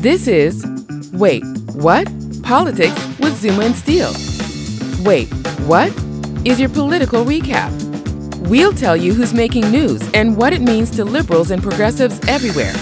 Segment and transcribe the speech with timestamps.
[0.00, 0.64] This is
[1.12, 2.06] Wait, What?
[2.42, 4.12] Politics with Zuma and Steele.
[5.04, 5.28] Wait,
[5.66, 5.92] What?
[6.44, 7.72] Is your political recap.
[8.48, 12.74] We'll tell you who's making news and what it means to liberals and progressives everywhere.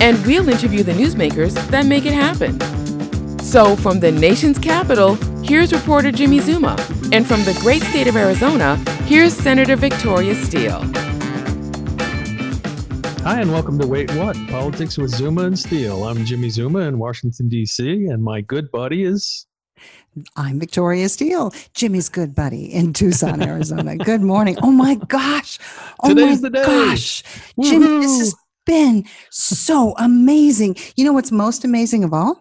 [0.00, 2.60] And we'll interview the newsmakers that make it happen.
[3.40, 6.76] So, from the nation's capital, here's reporter Jimmy Zuma.
[7.12, 8.76] And from the great state of Arizona,
[9.06, 10.84] here's Senator Victoria Steele.
[13.28, 14.38] Hi, and welcome to Wait What?
[14.48, 16.04] Politics with Zuma and Steele.
[16.04, 19.46] I'm Jimmy Zuma in Washington, D.C., and my good buddy is.
[20.34, 23.96] I'm Victoria Steele, Jimmy's good buddy in Tucson, Arizona.
[23.96, 24.56] good morning.
[24.62, 25.58] Oh my gosh.
[26.02, 26.62] Oh Today's my the day.
[26.64, 27.22] gosh.
[27.62, 30.76] Jimmy, this has been so amazing.
[30.96, 32.40] You know what's most amazing of all?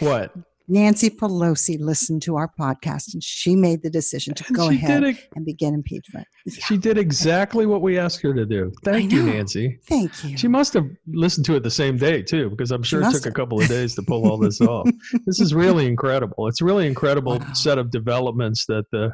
[0.00, 0.34] What?
[0.72, 5.04] Nancy Pelosi listened to our podcast and she made the decision to And go ahead
[5.36, 6.26] and begin impeachment.
[6.46, 8.72] Yeah, She did exactly what we asked her to do.
[8.82, 9.24] Thank you.
[9.24, 9.78] Nancy.
[9.86, 10.36] thank you.
[10.38, 13.26] She must have listened to it the same day, too, because I'm sure it took
[13.26, 14.88] a couple of days to pull all this off.
[15.26, 16.48] This is really incredible.
[16.48, 17.52] It's really incredible Wow.
[17.52, 19.12] set of developments that the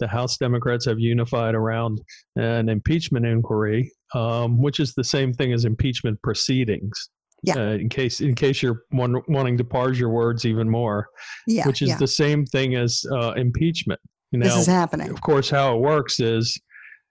[0.00, 2.00] the House Democrats have unified around
[2.34, 7.08] an impeachment inquiry, um, which is the same thing as impeachment proceedings.
[7.42, 7.56] Yeah.
[7.56, 11.08] Uh, in case in case you're wan- wanting to parse your words even more,
[11.46, 11.96] yeah, which is yeah.
[11.96, 14.00] the same thing as uh, impeachment.
[14.30, 15.10] Now, this is happening.
[15.10, 16.58] of course, how it works is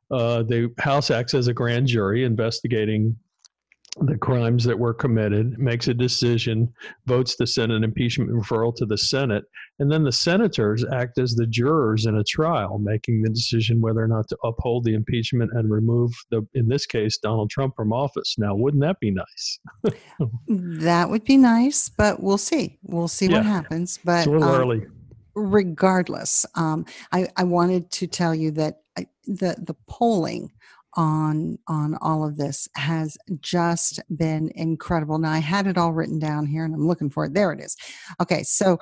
[0.09, 3.15] uh, the House acts as a grand jury investigating
[3.99, 6.73] the crimes that were committed, makes a decision,
[7.07, 9.43] votes to send an impeachment referral to the Senate,
[9.79, 14.01] and then the senators act as the jurors in a trial, making the decision whether
[14.01, 17.91] or not to uphold the impeachment and remove the, in this case, Donald Trump from
[17.91, 18.35] office.
[18.37, 19.59] Now, wouldn't that be nice?
[20.47, 22.77] That would be nice, but we'll see.
[22.83, 23.37] We'll see Yeah.
[23.37, 23.99] what happens.
[24.03, 24.81] But It's a little um, early.
[25.35, 30.51] regardless, um, I, I wanted to tell you that I, the the polling
[30.95, 35.17] on on all of this has just been incredible.
[35.17, 37.33] Now I had it all written down here, and I'm looking for it.
[37.33, 37.75] There it is.
[38.21, 38.77] Okay, so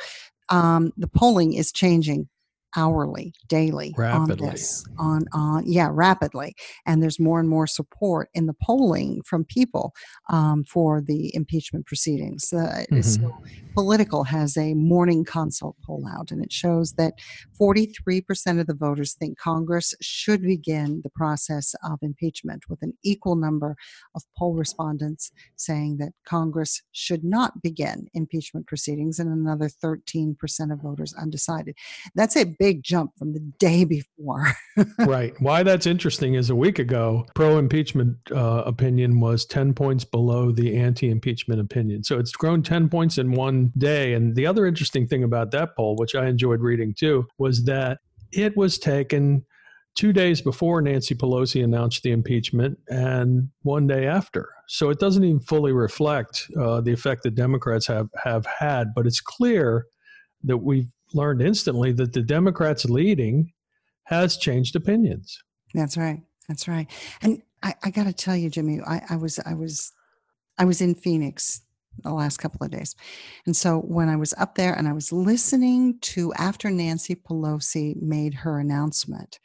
[0.49, 2.27] um, the polling is changing
[2.75, 4.47] hourly, daily Rapidly.
[4.47, 4.85] on this.
[4.97, 9.93] On on yeah, rapidly, and there's more and more support in the polling from people
[10.29, 12.51] um, for the impeachment proceedings.
[12.53, 13.35] Uh, So
[13.75, 17.13] Politico has a morning consult poll out, and it shows that
[17.59, 23.35] 43% of the voters think Congress should begin the process of impeachment, with an equal
[23.35, 23.75] number
[24.15, 30.35] of poll respondents saying that Congress should not begin impeachment proceedings, and another 13%
[30.73, 31.75] of voters undecided.
[32.15, 34.45] That's a big jump from the day before.
[34.99, 35.33] right.
[35.39, 40.51] Why that's interesting is a week ago, pro impeachment uh, opinion was 10 points below
[40.51, 42.03] the anti impeachment opinion.
[42.03, 44.13] So it's grown 10 points in one day.
[44.13, 47.99] And the other interesting thing about that poll, which I enjoyed reading too, was that
[48.31, 49.45] it was taken
[49.95, 54.49] two days before Nancy Pelosi announced the impeachment and one day after.
[54.67, 58.93] So it doesn't even fully reflect uh, the effect that Democrats have, have had.
[58.95, 59.85] But it's clear
[60.43, 63.51] that we've learned instantly that the Democrats leading
[64.03, 65.37] has changed opinions.
[65.73, 66.21] That's right.
[66.47, 66.89] That's right.
[67.21, 69.91] And I, I got to tell you, Jimmy, I, I was, I was,
[70.57, 71.61] I was in Phoenix
[72.03, 72.95] the last couple of days,
[73.45, 78.01] and so when I was up there and I was listening to after Nancy Pelosi
[78.01, 79.39] made her announcement,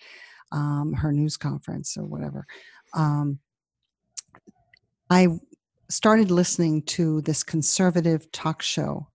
[0.53, 2.47] um, her news conference or whatever,
[2.95, 3.41] um,
[5.11, 5.29] I
[5.91, 9.09] started listening to this conservative talk show,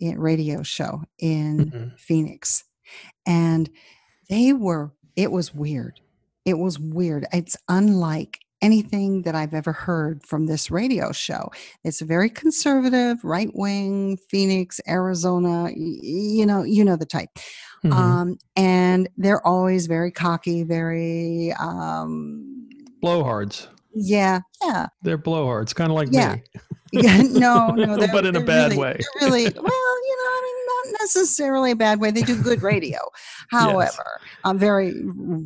[0.00, 2.64] radio show in Phoenix,
[3.26, 3.68] and
[4.28, 4.92] they were.
[5.16, 6.00] It was weird
[6.46, 7.26] it was weird.
[7.34, 11.50] It's unlike anything that I've ever heard from this radio show.
[11.84, 15.70] It's very conservative, right wing, Phoenix, Arizona.
[15.76, 17.28] You know, you know the type.
[17.84, 17.92] Mhm.
[17.92, 22.66] Um, and they're always very cocky, very um,
[23.02, 23.66] blowhards.
[23.94, 26.36] yeah, yeah, They're blowhards, kind of like Yeah.
[26.36, 26.42] me.
[26.92, 27.22] yeah.
[27.22, 28.98] No, no, But in a bad really- way.
[29.20, 29.52] really well.
[29.54, 32.10] You know, I mean, not necessarily a bad way.
[32.10, 32.98] They do good radio.
[33.50, 34.04] However,
[34.44, 35.02] I'm very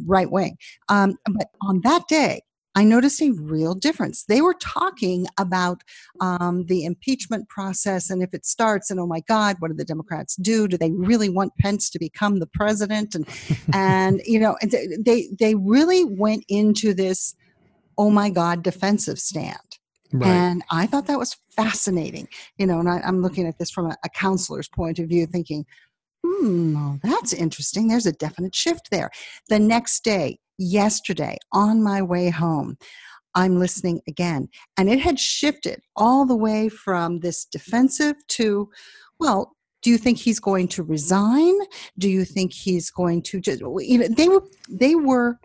[0.07, 0.57] right wing.
[0.89, 2.43] Um, but on that day,
[2.77, 4.25] I noticed a real difference.
[4.25, 5.83] They were talking about
[6.21, 9.85] um, the impeachment process and if it starts, and oh my God, what do the
[9.85, 10.67] Democrats do?
[10.67, 13.15] Do they really want Pence to become the president?
[13.15, 13.29] And
[13.73, 14.57] and you know,
[14.99, 17.37] they they really went into this
[17.97, 19.79] oh my God defensive stand.
[20.15, 20.29] Right.
[20.29, 22.29] And I thought that was fascinating.
[22.57, 25.27] You know, and I, I'm looking at this from a, a counselor's point of view,
[25.27, 25.67] thinking,
[26.25, 27.89] hmm, well, that's interesting.
[27.89, 29.11] There's a definite shift there.
[29.49, 32.79] The next day, yesterday, on my way home,
[33.35, 34.49] I'm listening again.
[34.77, 38.71] And it had shifted all the way from this defensive to,
[39.19, 41.55] well, do you think he's going to resign?
[41.99, 45.41] Do you think he's going to just, you know, they were, they were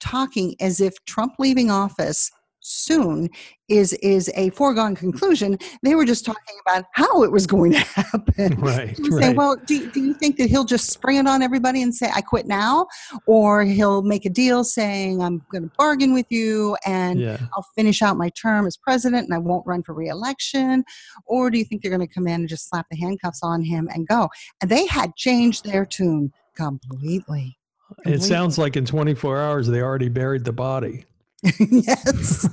[0.00, 2.30] talking as if Trump leaving office
[2.60, 3.28] soon
[3.68, 5.58] is is a foregone conclusion.
[5.82, 8.56] They were just talking about how it was going to happen.
[8.68, 8.96] Right.
[8.96, 9.36] Saying, right.
[9.36, 12.20] well, do, do you think that he'll just spring it on everybody and say, I
[12.20, 12.86] quit now?
[13.26, 17.38] Or he'll make a deal saying, I'm going to bargain with you and yeah.
[17.54, 20.84] I'll finish out my term as president and I won't run for reelection?
[21.26, 23.62] Or do you think they're going to come in and just slap the handcuffs on
[23.62, 24.28] him and go?
[24.60, 27.58] And they had changed their tune completely.
[28.04, 31.04] It sounds like in 24 hours they already buried the body.
[31.70, 32.48] yes.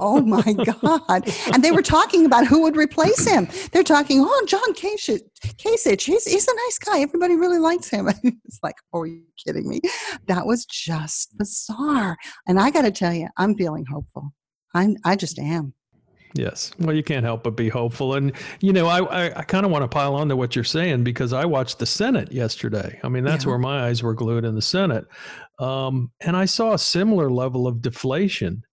[0.00, 1.28] Oh my God.
[1.52, 3.48] And they were talking about who would replace him.
[3.72, 7.00] They're talking, oh, John Kasich, Kasich he's, he's a nice guy.
[7.00, 8.08] Everybody really likes him.
[8.22, 9.80] it's like, oh, are you kidding me?
[10.26, 12.16] That was just bizarre.
[12.46, 14.32] And I got to tell you, I'm feeling hopeful.
[14.74, 15.74] I'm, I just am.
[16.34, 16.72] Yes.
[16.80, 18.14] Well, you can't help but be hopeful.
[18.14, 20.64] And, you know, I, I, I kind of want to pile on to what you're
[20.64, 22.98] saying because I watched the Senate yesterday.
[23.04, 23.50] I mean, that's Yeah.
[23.50, 25.06] where my eyes were glued in the Senate.
[25.60, 28.64] Um, and I saw a similar level of deflation.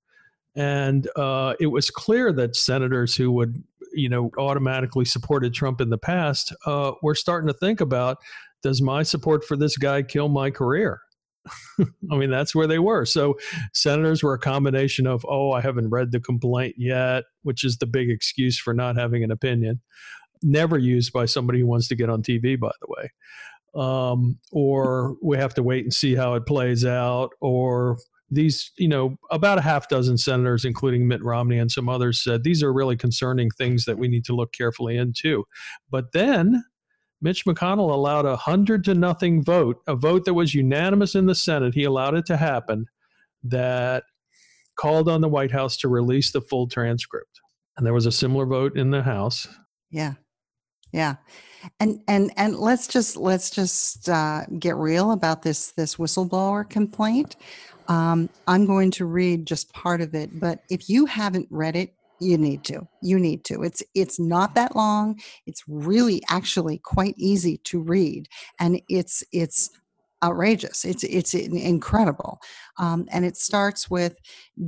[0.56, 3.64] And uh, it was clear that senators who would,
[3.94, 8.18] you know, automatically supported Trump in the past uh, were starting to think about
[8.64, 11.00] does my support for this guy kill my career?
[12.12, 13.06] I mean, that's where they were.
[13.06, 13.38] So
[13.74, 17.88] senators were a combination of, oh, I haven't read the complaint yet, which is the
[17.88, 19.82] big excuse for not having an opinion.
[20.44, 23.10] Never used by somebody who wants to get on TV, by the way.
[23.74, 27.32] Um, or we have to wait and see how it plays out.
[27.40, 27.98] Or
[28.30, 32.44] these, you know, about a half dozen senators, including Mitt Romney and some others, said
[32.44, 35.44] these are really concerning things that we need to look carefully into.
[35.90, 36.64] But then
[37.22, 41.36] Mitch McConnell allowed a hundred to nothing vote, a vote that was unanimous in the
[41.36, 41.74] Senate.
[41.74, 42.88] He allowed it to happen
[43.44, 44.04] that
[44.76, 47.40] called on the White House to release the full transcript.
[47.78, 49.48] And there was a similar vote in the House.
[49.92, 50.14] Yeah.
[50.92, 51.16] Yeah.
[51.80, 57.38] And and and let's just let's just uh, get real about this this whistleblower complaint.
[57.88, 61.94] Um, I'm going to read just part of it, but if you haven't read it,
[62.22, 62.88] you need to.
[63.02, 63.64] You need to.
[63.64, 65.20] It's it's not that long.
[65.48, 68.28] It's really actually quite easy to read,
[68.60, 69.72] and it's it's
[70.24, 70.86] outrageous.
[70.86, 72.40] It's it's incredible,
[72.78, 74.16] um, and it starts with,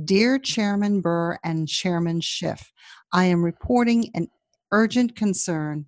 [0.04, 2.72] "Dear Chairman Burr and Chairman Schiff,
[3.12, 4.28] I am reporting an
[4.72, 5.86] urgent concern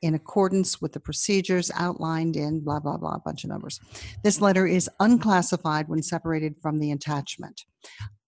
[0.00, 3.78] in accordance with the procedures outlined in blah, blah, blah, a bunch of numbers.
[4.24, 7.62] This letter is unclassified when separated from the attachment.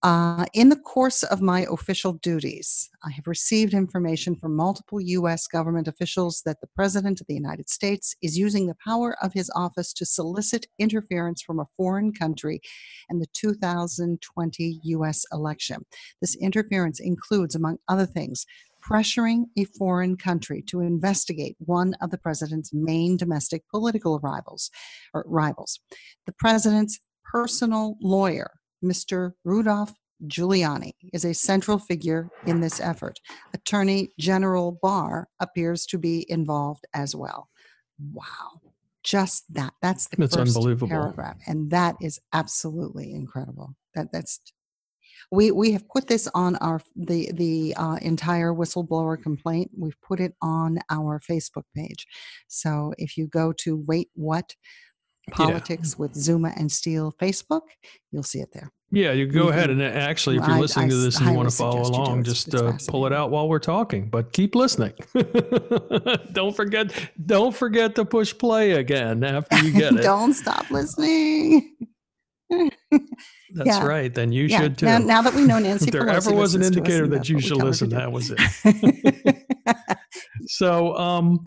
[0.05, 5.47] Uh, in the course of my official duties, I have received information from multiple U.S.
[5.47, 9.49] government officials that the President of the United States is using the power of his
[9.55, 12.61] office to solicit interference from a foreign country
[13.09, 15.25] in the 2020 U.S.
[15.31, 15.83] election.
[16.21, 18.45] This interference includes, among other things,
[18.87, 24.69] pressuring a foreign country to investigate one of the president's main domestic political rivals
[25.15, 25.79] or rivals.
[26.27, 28.51] The president's personal lawyer,
[28.83, 29.33] Mr.
[29.43, 29.93] Rudolph
[30.23, 33.19] Giuliani, is a central figure in this effort.
[33.53, 37.49] Attorney General Barr appears to be involved as well.
[38.13, 38.61] Wow.
[39.03, 39.73] Just that.
[39.81, 40.87] That's the That's first unbelievable.
[40.87, 41.37] paragraph.
[41.47, 43.75] And that is absolutely incredible.
[43.93, 44.39] That that's
[45.31, 49.71] we we have put this on our the the uh, entire whistleblower complaint.
[49.77, 52.07] We've put it on our Facebook page.
[52.47, 54.55] So if you go to wait what
[55.31, 57.61] politics with Zuma and Steele Facebook,
[58.11, 58.71] you'll see it there.
[58.91, 59.73] Yeah, you go ahead Mhm.
[59.73, 61.91] and uh, actually, if you're listening I to this and you want to follow suggest
[61.99, 62.11] you do.
[62.11, 64.09] along, just uh, pull it out while we're talking.
[64.09, 64.93] But keep listening.
[66.33, 66.93] don't forget,
[67.25, 70.03] don't forget to push play again after you get it.
[70.03, 71.75] Don't stop listening.
[72.51, 72.69] That's
[73.65, 73.85] yeah.
[73.85, 74.13] right.
[74.13, 74.61] Then you yeah.
[74.61, 74.85] should too.
[74.85, 77.39] Now, now that we know Nancy if there Pelosi ever was an indicator that you
[77.39, 79.35] should listen, that was it.
[80.47, 81.39] So, um,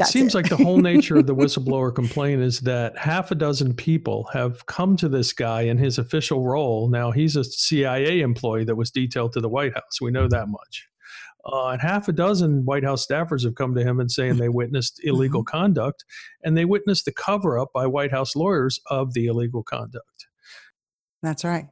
[0.00, 0.38] it seems it.
[0.38, 4.64] like the whole nature of the whistleblower complaint is that half a dozen people have
[4.66, 6.88] come to this guy in his official role.
[6.88, 10.00] Now, he's a CIA employee that was detailed to the White House.
[10.00, 10.88] We know that much.
[11.46, 14.48] Uh, and half a dozen White House staffers have come to him and saying they
[14.48, 16.04] witnessed illegal conduct,
[16.42, 20.26] and they witnessed the cover up by White House lawyers of the illegal conduct.
[21.22, 21.66] That's right.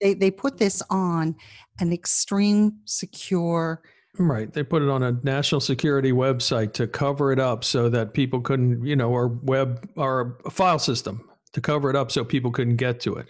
[0.00, 1.34] They they put this on
[1.80, 3.82] an extreme secure
[4.18, 4.52] Right.
[4.52, 8.40] They put it on a national security website to cover it up so that people
[8.40, 12.76] couldn't, you know, or web a file system to cover it up so people couldn't
[12.76, 13.26] get to it.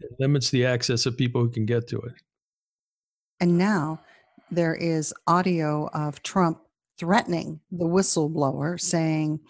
[0.00, 2.14] It limits the access of people who can get to it.
[3.40, 4.00] And now
[4.50, 6.60] there is audio of Trump
[6.98, 9.40] threatening the whistleblower, saying,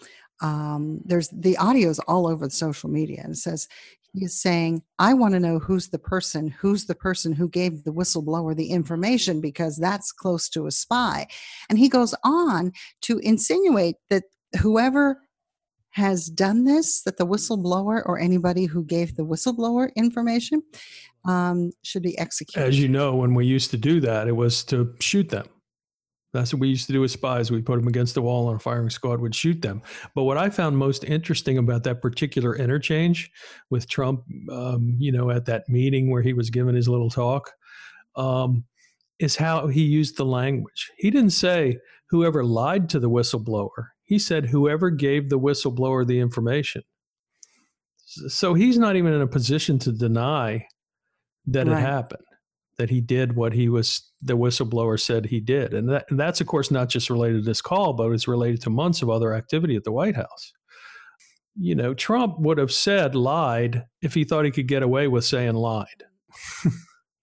[0.41, 3.69] um, there's the audio is all over the social media and it says,
[4.17, 7.93] he's saying, I want to know who's the person, who's the person who gave the
[7.93, 11.27] whistleblower the information because that's close to a spy.
[11.69, 14.23] And he goes on to insinuate that
[14.61, 15.21] whoever
[15.91, 20.61] has done this, that the whistleblower or anybody who gave the whistleblower information
[21.25, 22.67] um, should be executed.
[22.67, 25.47] As you know, when we used to do that, it was to shoot them.
[26.35, 27.49] That's what we used to do with spies.
[27.49, 29.81] We put them against the wall and a firing squad would shoot them.
[30.13, 33.31] But what I found most interesting about that particular interchange
[33.69, 37.51] with Trump, um, you know, at that meeting where he was giving his little talk,
[38.17, 38.65] um,
[39.19, 40.91] is how he used the language.
[40.97, 43.89] He didn't say whoever lied to the whistleblower.
[44.03, 46.83] He said whoever gave the whistleblower the information.
[48.05, 50.67] So he's not even in a position to deny
[51.47, 51.77] that right.
[51.77, 52.25] it happened
[52.77, 55.73] that he did what he was the whistleblower said he did.
[55.73, 58.61] And, that, and that's of course not just related to this call but it's related
[58.61, 60.53] to months of other activity at the white house.
[61.55, 65.25] You know trump would have said lied if he thought he could get away with
[65.25, 66.03] saying lied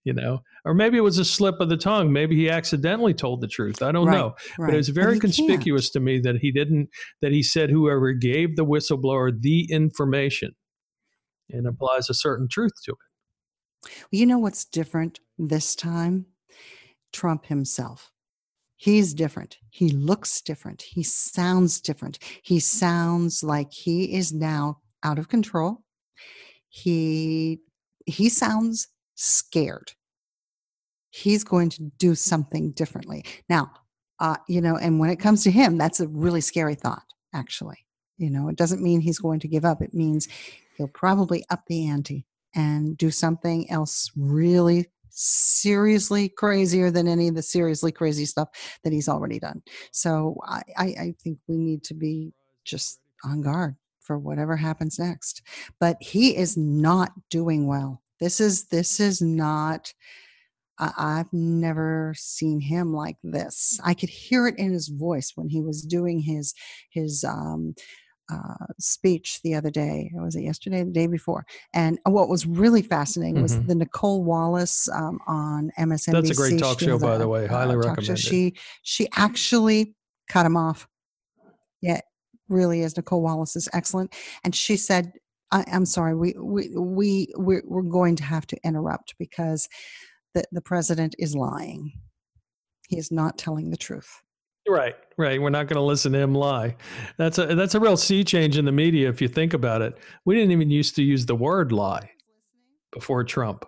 [0.03, 0.41] you know?
[0.65, 2.11] Or maybe it was a slip of the tongue.
[2.11, 3.81] Maybe he accidentally told the truth.
[3.81, 4.35] I don't right, know.
[4.57, 4.71] Right.
[4.71, 5.93] but it's very conspicuous can't.
[5.93, 6.89] to me that he didn't
[7.21, 10.51] that he said whoever gave the whistleblower the information
[11.49, 12.97] and applies a certain truth to it
[14.11, 16.25] you know what's different this time?
[17.11, 18.11] Trump himself.
[18.77, 19.57] He's different.
[19.69, 20.81] He looks different.
[20.81, 22.19] He sounds different.
[22.41, 25.83] He sounds like he is now out of control.
[26.67, 27.61] He
[28.05, 29.93] he sounds scared.
[31.11, 33.23] He's going to do something differently.
[33.47, 33.71] Now,
[34.19, 37.77] uh, you know, and when it comes to him, that's a really scary thought, actually.
[38.17, 39.81] You know, it doesn't mean he's going to give up.
[39.81, 40.27] It means
[40.75, 42.25] he'll probably up the ante
[42.55, 48.49] and do something else really seriously crazier than any of the seriously crazy stuff
[48.83, 49.61] that he's already done.
[49.91, 52.33] So I, I, think we need to be
[52.65, 55.43] just on guard for whatever happens next.
[55.79, 58.01] But he is not doing well.
[58.19, 59.93] This is this is not.
[60.79, 63.79] I've never seen him like this.
[63.83, 66.53] I could hear it in his voice when he was doing his
[66.89, 67.75] his um,
[68.31, 70.11] uh, speech the other day.
[70.15, 71.45] It was it yesterday, the day before?
[71.73, 73.43] And what was really fascinating mm-hmm.
[73.43, 76.11] was the Nicolle Wallace um, on MSNBC.
[76.11, 77.47] That's a great talk show, by the way.
[77.47, 78.19] Highly uh, recommended.
[78.19, 79.95] She she actually
[80.29, 80.87] cut him off.
[81.81, 82.01] Yeah,
[82.49, 82.95] really is.
[82.95, 84.13] Nicolle Wallace is excellent,
[84.43, 85.13] and she said,
[85.51, 89.67] I, am sorry, we we we we're, we're going to have to interrupt because
[90.33, 91.91] the the president is lying.
[92.87, 94.22] He is not telling the truth."
[94.67, 95.41] Right, right.
[95.41, 96.75] We're not going to listen to him lie.
[97.17, 99.97] That's a that's a real sea change in the media if you think about it.
[100.25, 102.09] We didn't even used to use the word lie
[102.91, 103.65] before Trump.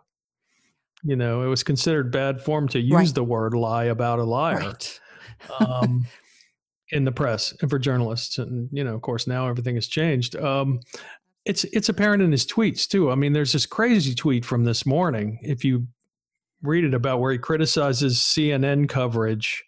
[1.03, 3.13] You know, it was considered bad form to use right.
[3.13, 4.99] the word lie about a liar right.
[5.59, 6.07] um,
[6.91, 8.37] in the press and for journalists.
[8.37, 10.37] And you know, of course, now everything has changed.
[10.37, 10.79] Um,
[11.43, 13.11] it's it's apparent in his tweets too.
[13.11, 15.39] I mean, there's this crazy tweet from this morning.
[15.41, 15.87] If you
[16.61, 19.63] read it about where he criticizes CNN coverage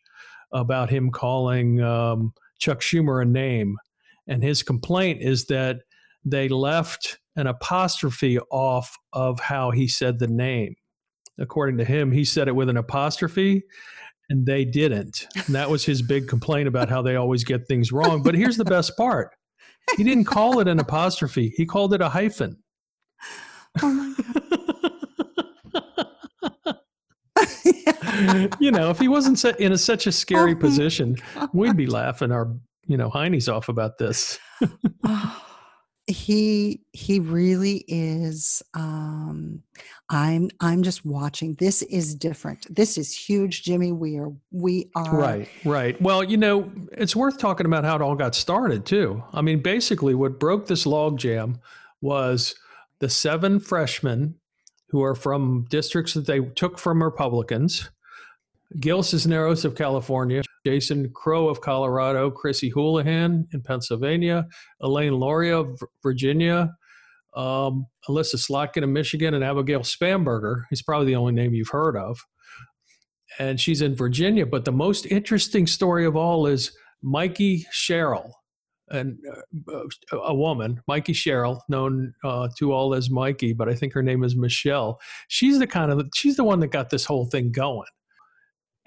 [0.59, 3.77] about him calling um, Chuck Schumer a name.
[4.27, 5.81] And his complaint is that
[6.25, 10.75] they left an apostrophe off of how he said the name.
[11.39, 13.63] According to him, he said it with an apostrophe
[14.29, 15.27] and they didn't.
[15.35, 18.23] And that was his big complaint about how they always get things wrong.
[18.23, 19.31] But here's the best part
[19.95, 22.57] he didn't call it an apostrophe, he called it a hyphen.
[23.81, 24.43] Oh my God.
[28.59, 31.17] you know, if he wasn't in a, such a scary oh position,
[31.53, 32.53] we'd be laughing our,
[32.85, 34.39] you know, heinies off about this.
[36.07, 39.61] he he really is um
[40.09, 41.53] i'm i'm just watching.
[41.55, 42.73] This is different.
[42.73, 43.91] This is huge jimmy.
[43.91, 46.01] We are we are right right.
[46.01, 49.21] Well you know it's worth talking about how it all got started too.
[49.33, 51.59] I mean basically what broke this logjam
[51.99, 52.55] was
[52.99, 54.35] the seven freshmen
[54.89, 57.89] who are from districts that they took from republicans
[58.79, 64.45] Gil Cisneros of California, Jason Crow of Colorado, Chrissy Houlihan in Pennsylvania,
[64.81, 66.69] Elaine Luria of Virginia,
[67.35, 70.63] um, Elissa Slotkin of Michigan, and Abigail Spanberger.
[70.69, 72.19] He's probably the only name you've heard of.
[73.39, 74.45] And she's in Virginia.
[74.45, 78.33] But the most interesting story of all is Mikey Sherrill,
[78.89, 79.17] and
[79.71, 84.01] uh, a woman, Mikey Sherrill, known uh, to all as Mikey, but I think her
[84.01, 84.99] name is Michelle.
[85.27, 87.87] She's the kind of she's the one that got this whole thing going.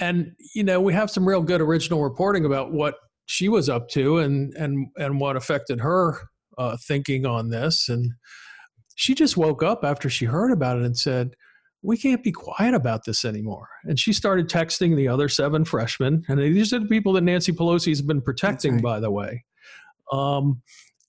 [0.00, 3.88] And you know, we have some real good original reporting about what she was up
[3.90, 6.18] to and and and what affected her
[6.58, 7.88] uh, thinking on this.
[7.88, 8.12] And
[8.96, 11.34] she just woke up after she heard about it and said,
[11.82, 16.24] "We can't be quiet about this anymore." And she started texting the other seven freshmen,
[16.28, 18.82] and these are the people that Nancy Pelosi has been protecting, right.
[18.82, 19.44] by the way.
[20.12, 20.62] Um,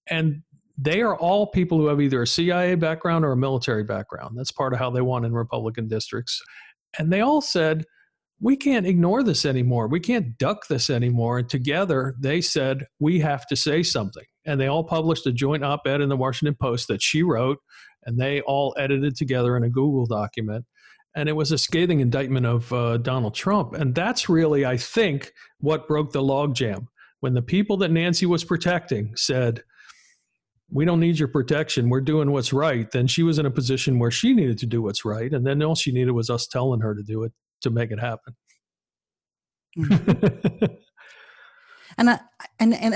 [0.10, 0.43] and
[0.77, 4.38] they are all people who have either a CIA background or a military background.
[4.38, 6.41] That's part of how they won in Republican districts.
[6.98, 7.86] And they all said,
[8.41, 9.88] we can't ignore this anymore.
[9.88, 11.38] We can't duck this anymore.
[11.38, 14.25] And together they said, we have to say something.
[14.45, 17.60] And they all published a joint op ed in the Washington Post that she wrote,
[18.05, 20.65] and they all edited together in a Google document.
[21.15, 23.74] And it was a scathing indictment of uh, Donald Trump.
[23.74, 26.88] And that's really, I think, what broke the logjam.
[27.19, 29.62] When the people that Nancy was protecting said,
[30.71, 31.89] we don't need your protection.
[31.89, 32.89] We're doing what's right.
[32.89, 35.31] Then she was in a position where she needed to do what's right.
[35.31, 38.00] And then all she needed was us telling her to do it to make it
[38.00, 38.36] happen.
[39.77, 40.65] Mm-hmm.
[41.98, 42.20] and I,
[42.60, 42.94] and and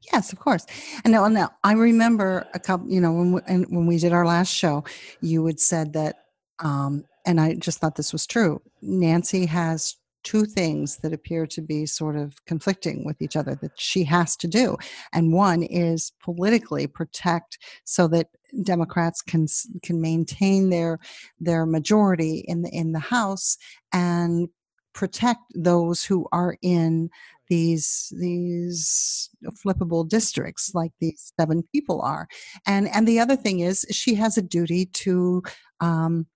[0.12, 0.66] yes, of course.
[1.04, 2.88] And now, now I remember a couple.
[2.88, 4.84] You know, when we, and when we did our last show,
[5.20, 6.16] you had said that,
[6.60, 8.60] um, and I just thought this was true.
[8.80, 13.78] Nancy has two things that appear to be sort of conflicting with each other that
[13.78, 14.76] she has to do
[15.12, 18.28] and one is politically protect so that
[18.62, 19.46] democrats can
[19.82, 20.98] can maintain their
[21.40, 23.56] their majority in the in the house
[23.92, 24.48] and
[24.98, 27.08] protect those who are in
[27.48, 29.30] these these
[29.64, 32.28] flippable districts like these seven people are.
[32.66, 35.42] And and the other thing is she has a duty to
[35.80, 36.26] um,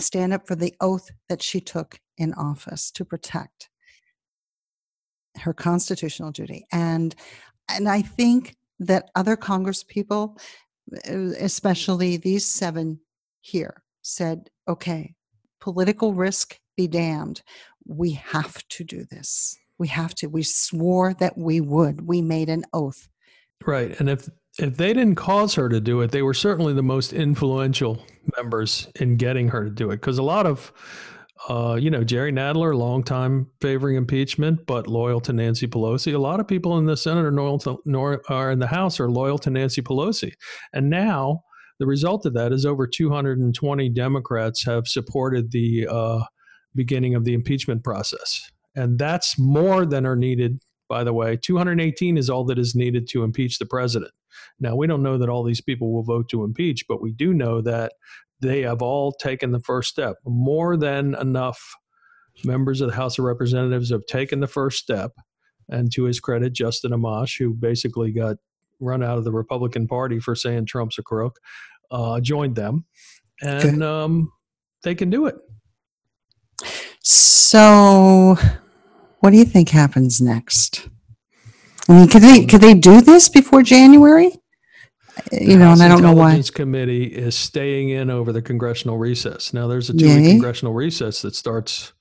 [0.00, 3.68] stand up for the oath that she took in office to protect
[5.38, 7.14] her constitutional duty and
[7.68, 10.36] and i think that other congress people
[11.04, 12.98] eh, especially these seven
[13.40, 15.14] here said okay
[15.60, 17.42] political risk be damned
[17.88, 19.58] we have to do this.
[19.78, 20.28] We have to.
[20.28, 22.06] We swore that we would.
[22.06, 23.08] We made an oath.
[23.66, 23.98] Right.
[23.98, 24.28] And if
[24.58, 28.04] if they didn't cause her to do it, they were certainly the most influential
[28.36, 29.96] members in getting her to do it.
[29.96, 30.72] Because a lot of,
[31.48, 36.12] uh, you know, Jerry Nadler, longtime favoring impeachment, but loyal to Nancy Pelosi.
[36.12, 38.98] A lot of people in the Senate are loyal to, nor, are in the House
[38.98, 40.32] are loyal to Nancy Pelosi.
[40.72, 41.42] And now
[41.78, 46.24] the result of that is over 220 Democrats have supported the uh,
[46.74, 48.50] beginning of the impeachment process.
[48.74, 51.36] And that's more than are needed, by the way.
[51.36, 54.12] 218 is all that is needed to impeach the president.
[54.60, 57.32] Now, we don't know that all these people will vote to impeach, but we do
[57.32, 57.92] know that
[58.40, 60.16] they have all taken the first step.
[60.24, 61.60] More than enough
[62.44, 65.12] members of the House of Representatives have taken the first step.
[65.68, 68.36] And to his credit, Justin Amash, who basically got
[68.80, 71.38] run out of the Republican Party for saying Trump's a crook,
[71.90, 72.86] uh, joined them.
[73.42, 74.32] And um,
[74.82, 75.36] they can do it.
[77.02, 78.36] So,
[79.20, 80.88] what do you think happens next?
[81.88, 84.32] I mean, could they could they do this before January?
[85.32, 86.26] You know, and I don't know why.
[86.26, 89.52] Intelligence Committee is staying in over the congressional recess.
[89.52, 91.92] Now, there's a two-week congressional recess that starts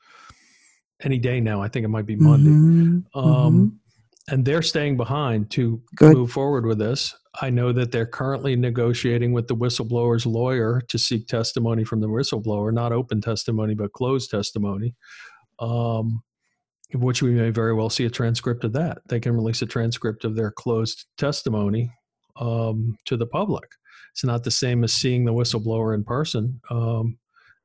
[1.01, 1.61] any day now.
[1.61, 2.51] I think it might be Monday.
[2.51, 3.19] Mm-hmm.
[3.19, 4.33] Um, mm-hmm.
[4.33, 6.15] And they're staying behind to Good.
[6.15, 7.15] move forward with this.
[7.41, 12.07] I know that they're currently negotiating with the whistleblower's lawyer to seek testimony from the
[12.07, 14.95] whistleblower, not open testimony, but closed testimony,
[15.59, 16.21] um,
[16.93, 18.99] which we may very well see a transcript of that.
[19.07, 21.91] They can release a transcript of their closed testimony
[22.39, 23.69] um, to the public.
[24.13, 26.61] It's not the same as seeing the whistleblower in person.
[26.71, 27.17] Um,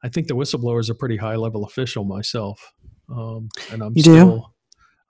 [0.02, 2.60] I think the whistleblower is a pretty high level official myself.
[3.08, 4.51] Um, and I'm you still.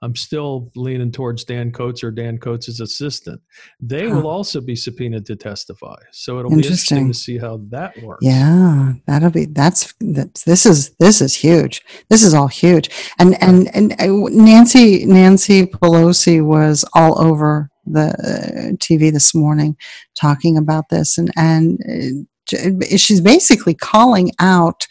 [0.03, 3.41] I'm still leaning towards Dan Coats or Dan Coats' assistant.
[3.79, 4.15] They huh.
[4.15, 5.95] will also be subpoenaed to testify.
[6.11, 8.19] So it'll be interesting to see how that works.
[8.21, 11.81] Yeah, that'll be that's that's this is this is huge.
[12.09, 12.89] This is all huge.
[13.17, 19.77] And and and uh, Nancy Nancy Pelosi was all over the uh, TV this morning
[20.15, 24.85] talking about this and and uh, she's basically calling out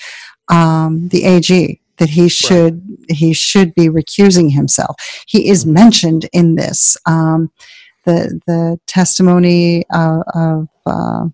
[0.48, 3.16] um, the AG that he should right.
[3.16, 4.96] he should be recusing himself.
[5.26, 5.74] He is mm-hmm.
[5.74, 6.96] mentioned in this.
[7.06, 7.50] Um,
[8.04, 11.26] the the testimony uh, of uh,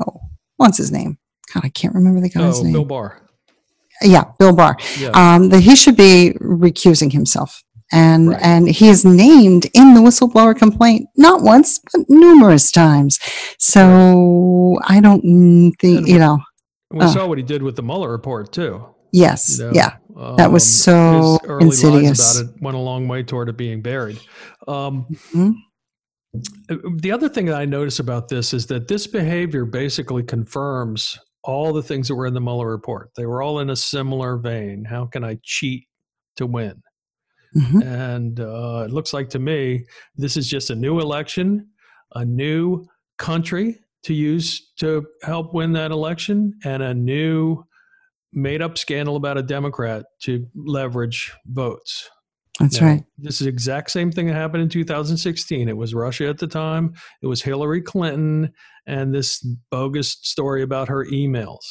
[0.00, 0.20] oh
[0.56, 1.18] what's his name?
[1.52, 2.72] God, I can't remember the guy's oh, name.
[2.72, 3.20] Bill Barr.
[4.02, 4.76] Yeah, Bill Barr.
[4.98, 5.10] Yeah.
[5.10, 7.62] Um, that he should be recusing himself.
[7.92, 8.42] And right.
[8.42, 13.18] and he is named in the whistleblower complaint not once but numerous times.
[13.58, 14.98] So right.
[14.98, 16.40] I don't think you know.
[16.90, 18.93] We uh, saw what he did with the Mueller report too.
[19.14, 19.58] Yes.
[19.58, 19.72] You know?
[19.72, 19.96] Yeah.
[20.16, 22.40] Um, that was so early insidious.
[22.40, 24.18] about it went a long way toward it being buried.
[24.68, 25.50] Um, mm-hmm.
[26.98, 31.72] The other thing that I notice about this is that this behavior basically confirms all
[31.72, 33.10] the things that were in the Mueller report.
[33.16, 34.84] They were all in a similar vein.
[34.84, 35.86] How can I cheat
[36.36, 36.82] to win?
[37.56, 37.82] Mm-hmm.
[37.82, 39.84] And uh, it looks like to me,
[40.16, 41.68] this is just a new election,
[42.14, 42.84] a new
[43.18, 47.64] country to use to help win that election, and a new
[48.34, 52.10] made up scandal about a Democrat to leverage votes.
[52.60, 53.04] That's now, right.
[53.18, 55.68] This is the exact same thing that happened in 2016.
[55.68, 56.94] It was Russia at the time.
[57.22, 58.52] It was Hillary Clinton
[58.86, 61.64] and this bogus story about her emails.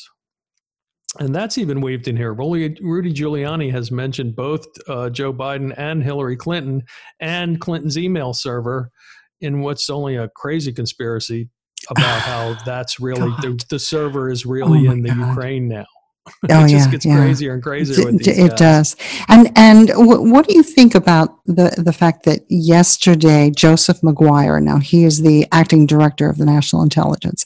[1.19, 2.33] and that's even weaved in here.
[2.33, 6.83] Rudy Giuliani has mentioned both uh, Joe Biden and Hillary Clinton
[7.19, 8.91] and Clinton's email server
[9.39, 11.49] in what's only a crazy conspiracy
[11.89, 15.29] about how that's really the, the, server is really oh in the God.
[15.29, 15.85] Ukraine now.
[16.49, 17.17] Oh, it just yeah, gets yeah.
[17.17, 18.09] crazier and crazier.
[18.09, 18.97] It, it does.
[19.29, 24.59] And and w- what do you think about the the fact that yesterday Joseph Maguire,
[24.59, 27.45] now he is the acting director of the National Intelligence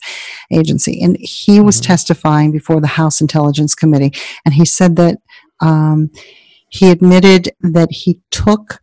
[0.52, 1.92] Agency, and he was mm-hmm.
[1.92, 4.12] testifying before the House Intelligence Committee,
[4.44, 5.18] and he said that
[5.60, 6.10] um,
[6.68, 8.80] he admitted that he took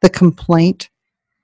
[0.00, 0.88] the complaint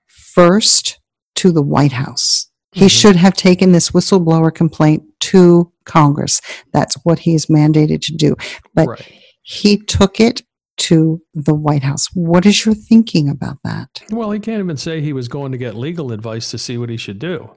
[0.07, 0.99] first
[1.35, 2.49] to the White House.
[2.75, 2.87] He mm-hmm.
[2.87, 6.41] should have taken this whistleblower complaint to Congress.
[6.73, 8.35] That's what he is mandated to do.
[8.73, 9.11] But right.
[9.43, 10.41] he took it
[10.77, 12.07] to the White House.
[12.13, 14.03] What is your thinking about that?
[14.11, 16.89] Well, he can't even say he was going to get legal advice to see what
[16.89, 17.49] he should do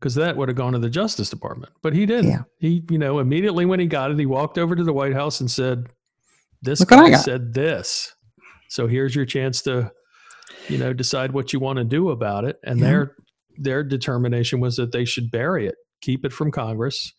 [0.00, 1.70] because that would have gone to the Justice Department.
[1.82, 2.30] But he didn't.
[2.30, 2.42] Yeah.
[2.58, 5.40] He, you know, immediately when he got it, he walked over to the White House
[5.40, 5.84] and said,
[6.62, 8.10] This Look guy said this.
[8.70, 9.92] So here's your chance to,
[10.68, 12.58] you know, decide what you want to do about it.
[12.64, 12.86] And yeah.
[12.86, 13.16] their
[13.56, 17.12] their determination was that they should bury it, keep it from Congress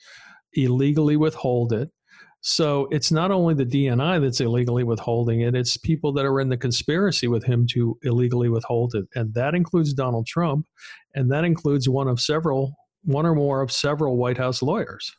[0.55, 1.89] illegally withhold it.
[2.41, 6.49] So it's not only the DNI that's illegally withholding it, it's people that are in
[6.49, 9.05] the conspiracy with him to illegally withhold it.
[9.15, 10.65] And that includes Donald Trump,
[11.15, 15.09] and that includes one of several, one or more of several White House lawyers.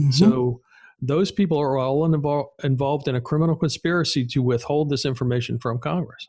[0.00, 0.10] Mm-hmm.
[0.10, 0.60] So
[1.00, 5.78] those people are all involved involved in a criminal conspiracy to withhold this information from
[5.78, 6.26] Congress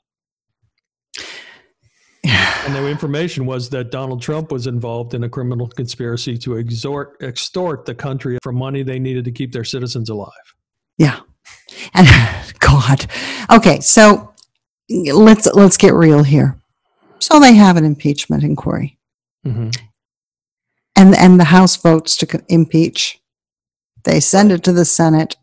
[2.28, 7.18] and the information was that Donald Trump was involved in a criminal conspiracy to extort
[7.22, 10.32] extort the country for money they needed to keep their citizens alive.
[10.98, 11.20] Yeah.
[11.94, 12.08] And
[12.60, 13.06] God.
[13.52, 14.34] Okay, so
[14.90, 16.60] let's let's get real here.
[17.20, 18.98] So they have an impeachment inquiry.
[19.46, 19.70] Mm-hmm.
[20.96, 23.22] And and the House votes to impeach.
[24.04, 25.36] They send it to the Senate.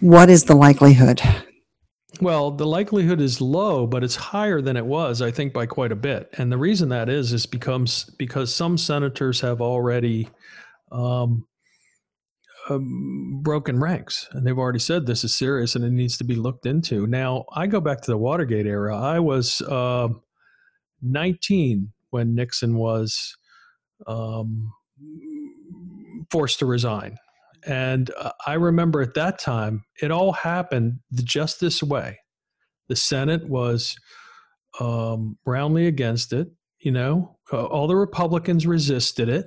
[0.00, 1.22] What is the likelihood?
[2.20, 5.92] Well, the likelihood is low, but it's higher than it was, I think, by quite
[5.92, 6.28] a bit.
[6.38, 10.28] And the reason that is is becomes because some senators have already
[10.90, 11.46] um,
[12.70, 16.36] um, broken ranks, and they've already said this is serious and it needs to be
[16.36, 17.06] looked into.
[17.06, 18.96] Now, I go back to the Watergate era.
[18.96, 20.08] I was uh,
[21.02, 23.36] 19 when Nixon was
[24.06, 24.72] um,
[26.30, 27.18] forced to resign
[27.66, 32.18] and uh, I remember at that time, it all happened just this way.
[32.88, 33.96] The Senate was
[34.78, 36.48] um, roundly against it.
[36.78, 39.46] You know, uh, all the Republicans resisted it.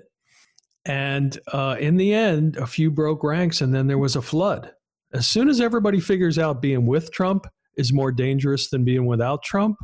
[0.86, 4.72] And uh, in the end, a few broke ranks, and then there was a flood.
[5.14, 9.44] As soon as everybody figures out being with Trump is more dangerous than being without
[9.44, 9.78] Trump,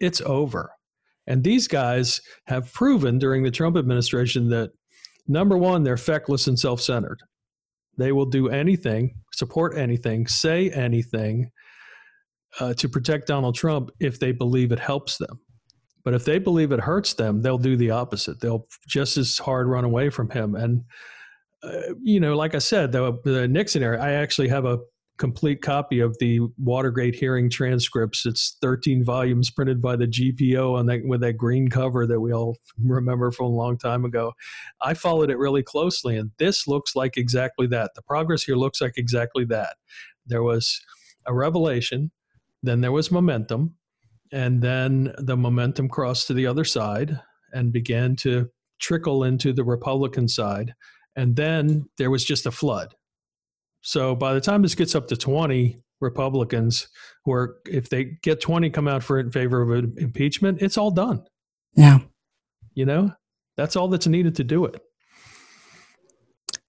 [0.00, 0.70] it's over.
[1.26, 4.70] And these guys have proven during the Trump administration that
[5.26, 7.20] number one, they're feckless and self centered.
[7.96, 11.50] They will do anything, support anything, say anything
[12.60, 15.40] uh, to protect Donald Trump if they believe it helps them.
[16.04, 18.40] But if they believe it hurts them, they'll do the opposite.
[18.40, 20.54] They'll just as hard run away from him.
[20.54, 20.82] And,
[21.62, 24.78] uh, you know, like I said, the, the Nixon era, I actually have a
[25.18, 28.26] complete copy of the Watergate hearing transcripts.
[28.26, 32.32] It's 13 volumes printed by the GPO on that with that green cover that we
[32.32, 34.32] all remember from a long time ago.
[34.80, 37.92] I followed it really closely, and this looks like exactly that.
[37.94, 39.76] The progress here looks like exactly that.
[40.26, 40.80] There was
[41.26, 42.10] a revelation,
[42.62, 43.76] then there was momentum,
[44.32, 47.20] and then the momentum crossed to the other side
[47.52, 48.50] and began to
[48.80, 50.74] trickle into the Republican side.
[51.14, 52.94] And then there was just a flood
[53.84, 56.88] so by the time this gets up to 20 Republicans,
[57.24, 61.22] where if they get 20 come out for in favor of impeachment, it's all done.
[61.74, 61.98] Yeah.
[62.72, 63.12] You know,
[63.58, 64.80] that's all that's needed to do it.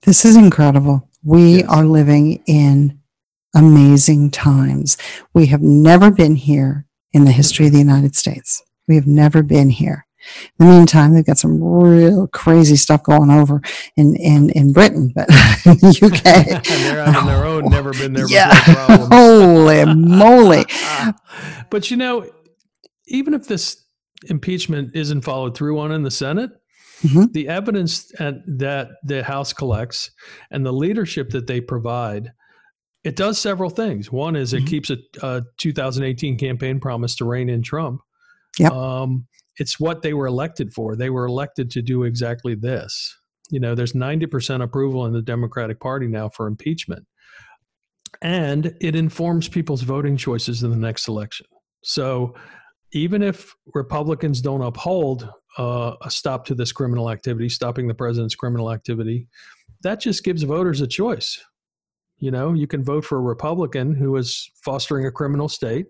[0.01, 1.09] This is incredible.
[1.23, 1.65] We yes.
[1.69, 2.99] are living in
[3.55, 4.97] amazing times.
[5.33, 8.61] We have never been here in the history of the United States.
[8.89, 10.05] We have never been here.
[10.59, 13.61] In the meantime, they've got some real crazy stuff going over
[13.97, 15.29] in, in, in Britain, but
[15.65, 16.47] in the UK.
[16.47, 18.53] And they're having their own, never been there yeah.
[18.65, 20.65] before Holy moly.
[21.69, 22.29] but you know,
[23.07, 23.83] even if this
[24.27, 26.51] impeachment isn't followed through on in the Senate,
[27.03, 27.25] mm-hmm.
[27.31, 30.11] the evidence that the House collects
[30.51, 32.31] and the leadership that they provide
[33.05, 34.11] it does several things.
[34.11, 34.65] One is it mm-hmm.
[34.65, 38.01] keeps a, a, 2018 campaign promise to rein in Trump.
[38.57, 38.71] Yep.
[38.71, 40.95] Um, it's what they were elected for.
[40.95, 43.15] They were elected to do exactly this.
[43.49, 47.05] You know, there's 90% approval in the Democratic Party now for impeachment.
[48.21, 51.45] And it informs people's voting choices in the next election.
[51.83, 52.33] So
[52.91, 58.35] even if Republicans don't uphold uh, a stop to this criminal activity, stopping the president's
[58.35, 59.27] criminal activity,
[59.83, 61.39] that just gives voters a choice.
[62.17, 65.87] You know, you can vote for a Republican who is fostering a criminal state,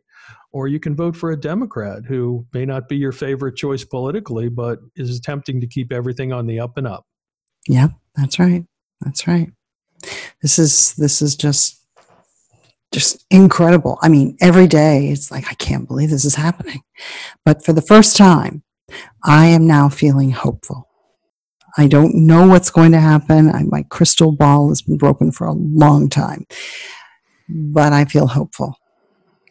[0.52, 4.50] or you can vote for a Democrat who may not be your favorite choice politically,
[4.50, 7.06] but is attempting to keep everything on the up and up.
[7.68, 8.64] Yeah, that's right.
[9.02, 9.52] That's right.
[10.42, 11.82] This is this is just
[12.94, 13.98] just incredible.
[14.02, 16.82] I mean, every day it's like I can't believe this is happening.
[17.44, 18.64] But for the first time,
[19.24, 20.88] I am now feeling hopeful.
[21.78, 23.50] I don't know what's going to happen.
[23.50, 26.46] I, my crystal ball has been broken for a long time,
[27.50, 28.78] but I feel hopeful.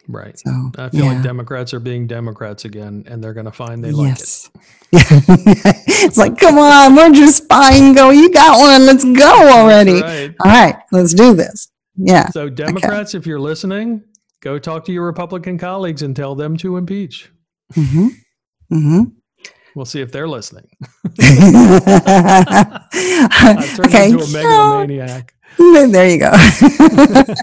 [0.07, 0.37] Right.
[0.37, 1.13] So I feel yeah.
[1.13, 4.51] like Democrats are being Democrats again, and they're going to find they yes.
[4.91, 4.99] Yeah.
[5.01, 8.11] it's like, come on, where'd your spine go?
[8.11, 8.85] You got one.
[8.85, 10.01] Let's go already.
[10.01, 10.35] Right.
[10.43, 11.69] All right, let's do this.
[11.97, 12.29] Yeah.
[12.29, 14.03] So, Democrats, if you're listening,
[14.41, 17.31] go talk to your Republican colleagues and tell them to impeach.
[17.73, 18.07] Mm-hmm.
[18.71, 19.03] Mm-hmm.
[19.75, 20.67] We'll see if they're listening.
[21.19, 21.29] okay.
[23.31, 25.33] I've turned into a megalomaniac.
[25.57, 26.31] There you go.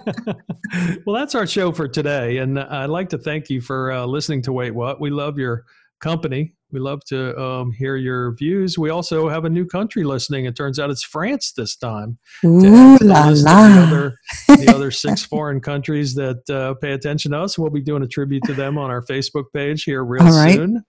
[1.07, 2.38] well, that's our show for today.
[2.38, 5.01] And I'd like to thank you for uh, listening to Wait What.
[5.01, 5.64] We love your
[6.01, 6.55] company.
[6.72, 8.79] We love to um, hear your views.
[8.79, 10.46] We also have a new country listening.
[10.46, 12.18] It turns out it's France this time.
[12.44, 13.68] Ooh the la la.
[13.68, 14.16] The other,
[14.48, 17.59] the other six foreign countries that uh, pay attention to us.
[17.59, 20.55] We'll be doing a tribute to them on our Facebook page here real right.
[20.55, 20.83] soon.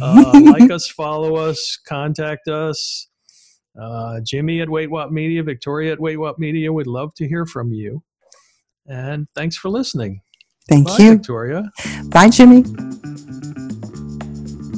[0.00, 3.08] Uh, like us, follow us, contact us.
[3.80, 6.72] Uh, Jimmy at Wait What Media, Victoria at Wait What Media.
[6.72, 8.02] We'd love to hear from you.
[8.86, 10.20] And thanks for listening.
[10.68, 11.12] Thank Bye, you.
[11.14, 11.70] Victoria.
[12.06, 12.64] Bye, Jimmy.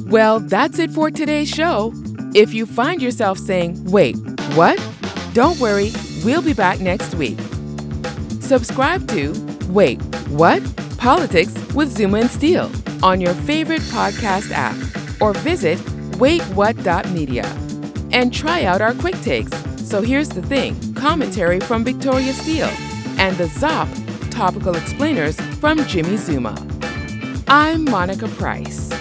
[0.09, 1.93] Well, that's it for today's show.
[2.33, 4.15] If you find yourself saying, wait,
[4.55, 4.81] what?
[5.33, 5.91] Don't worry,
[6.23, 7.37] we'll be back next week.
[8.41, 9.33] Subscribe to
[9.69, 10.63] Wait, What?
[10.97, 12.71] Politics with Zuma and Steele
[13.03, 14.75] on your favorite podcast app
[15.21, 15.77] or visit
[16.17, 17.66] waitwhat.media
[18.11, 19.51] and try out our quick takes.
[19.87, 22.73] So here's the thing commentary from Victoria Steele
[23.17, 23.87] and the ZOP
[24.31, 26.55] topical explainers from Jimmy Zuma.
[27.47, 28.91] I'm Monica Price.